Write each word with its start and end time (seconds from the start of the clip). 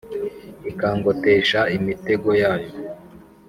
ikangotesha 0.71 1.59
imitego 1.77 2.29
yayo 2.41 2.69